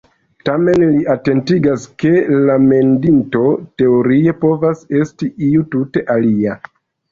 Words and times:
Tamen 0.47 0.85
li 0.93 1.01
atentigas, 1.13 1.85
ke 2.05 2.13
la 2.47 2.55
mendinto 2.65 3.43
teorie 3.83 4.35
povas 4.47 4.83
esti 5.03 5.33
iu 5.53 5.71
tute 5.79 6.07
alia. 6.19 6.61